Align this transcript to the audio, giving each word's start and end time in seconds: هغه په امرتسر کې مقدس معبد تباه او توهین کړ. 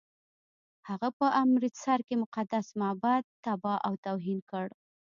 هغه 0.87 1.09
په 1.19 1.27
امرتسر 1.43 1.99
کې 2.07 2.15
مقدس 2.23 2.65
معبد 2.79 3.23
تباه 3.43 3.77
او 3.87 3.93
توهین 4.05 4.39
کړ. 4.51 4.67